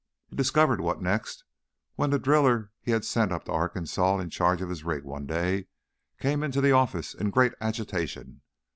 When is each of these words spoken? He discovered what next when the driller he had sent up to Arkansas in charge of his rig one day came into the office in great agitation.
He 0.29 0.35
discovered 0.35 0.81
what 0.81 0.99
next 0.99 1.43
when 1.95 2.09
the 2.09 2.17
driller 2.17 2.71
he 2.81 2.89
had 2.89 3.05
sent 3.05 3.31
up 3.31 3.43
to 3.43 3.51
Arkansas 3.51 4.17
in 4.17 4.31
charge 4.31 4.59
of 4.59 4.69
his 4.69 4.83
rig 4.83 5.03
one 5.03 5.27
day 5.27 5.67
came 6.19 6.41
into 6.41 6.59
the 6.59 6.71
office 6.71 7.13
in 7.13 7.29
great 7.29 7.53
agitation. 7.61 8.41